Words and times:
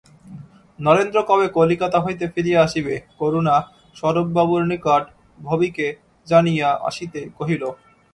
নরেন্দ্র 0.79 1.17
কবে 1.29 1.47
কলিকাতা 1.57 1.99
হইতে 2.05 2.25
ফিরিয়া 2.33 2.59
আসিবে, 2.63 2.95
করুণা 3.19 3.55
স্বরূপবাবুর 3.95 4.63
নিকট 4.71 5.03
ভবিকে 5.39 5.87
জানিয়া 6.27 6.69
আসিতে 6.87 7.19
কহিল। 7.37 7.63